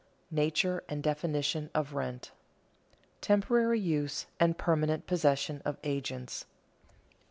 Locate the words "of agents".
5.63-6.47